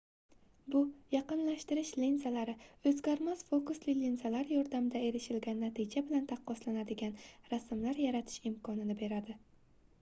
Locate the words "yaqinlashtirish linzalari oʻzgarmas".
1.15-3.43